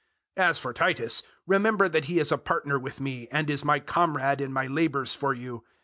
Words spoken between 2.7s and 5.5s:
with me, and is my comrade in my labours for